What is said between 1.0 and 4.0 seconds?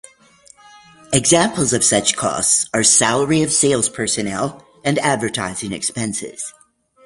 Examples of such costs are salary of sales